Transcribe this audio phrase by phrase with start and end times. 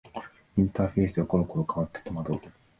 [0.57, 2.39] インターフェースがころころ変わって戸惑う